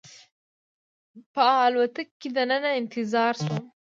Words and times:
په 1.33 1.43
الوتکه 1.65 2.13
کې 2.19 2.29
دننه 2.35 2.69
انتظار 2.79 3.33
شوم. 3.43 3.63